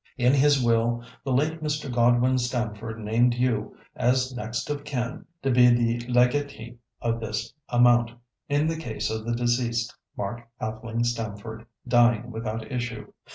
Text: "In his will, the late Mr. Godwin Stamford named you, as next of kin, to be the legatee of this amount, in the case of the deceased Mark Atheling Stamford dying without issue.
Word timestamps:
"In 0.17 0.33
his 0.33 0.59
will, 0.59 1.03
the 1.23 1.31
late 1.31 1.61
Mr. 1.61 1.93
Godwin 1.93 2.39
Stamford 2.39 2.97
named 2.97 3.35
you, 3.35 3.77
as 3.95 4.33
next 4.35 4.67
of 4.71 4.83
kin, 4.83 5.25
to 5.43 5.51
be 5.51 5.69
the 5.69 6.11
legatee 6.11 6.79
of 7.03 7.19
this 7.19 7.53
amount, 7.69 8.09
in 8.49 8.65
the 8.65 8.77
case 8.77 9.11
of 9.11 9.25
the 9.25 9.35
deceased 9.35 9.95
Mark 10.17 10.47
Atheling 10.59 11.03
Stamford 11.03 11.67
dying 11.87 12.31
without 12.31 12.71
issue. 12.71 13.11